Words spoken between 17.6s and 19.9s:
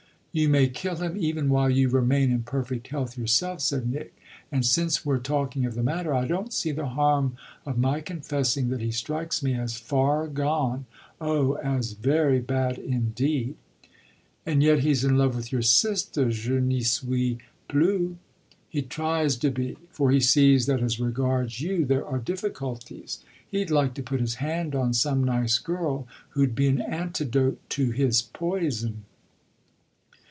plus." "He tries to be,